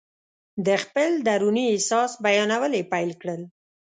د 0.65 0.67
خپل 0.83 1.09
دروني 1.27 1.65
احساس 1.73 2.11
بیانول 2.25 2.71
یې 2.79 2.83
پیل 2.91 3.11
کړل. 3.21 3.41